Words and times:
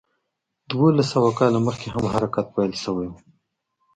دولس 0.71 1.07
سوه 1.13 1.31
کاله 1.39 1.59
مخکې 1.67 1.87
هم 1.93 2.03
حرکت 2.13 2.45
پیل 2.55 2.71
شوی 2.83 3.07
و. 3.09 3.15